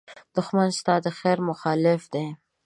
دښمن 0.35 0.69
ستا 0.79 0.95
د 1.05 1.07
خېر 1.17 1.37
مخالف 1.49 2.01
دی 2.13 2.25